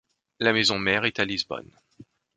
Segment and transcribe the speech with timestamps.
[0.39, 1.79] La maison-mère est à Lisbonne.